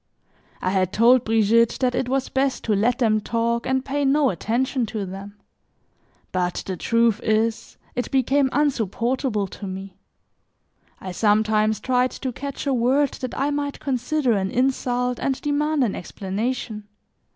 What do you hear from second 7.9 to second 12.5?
it became insupportable to me. I sometimes tried to